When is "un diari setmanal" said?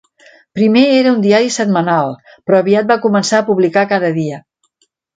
1.15-2.17